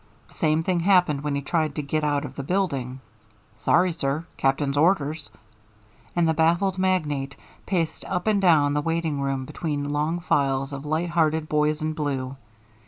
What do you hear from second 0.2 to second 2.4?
The same thing happened when he tried to get out of